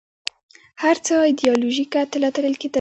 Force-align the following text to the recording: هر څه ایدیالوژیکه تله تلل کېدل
هر 0.83 0.95
څه 1.05 1.13
ایدیالوژیکه 1.29 2.01
تله 2.11 2.29
تلل 2.35 2.53
کېدل 2.61 2.69